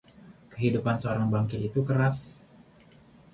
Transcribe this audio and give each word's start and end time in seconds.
Kehidupan 0.51 0.97
seorang 1.03 1.29
bankir 1.35 1.59
itu 1.67 1.79
keras. 1.89 2.17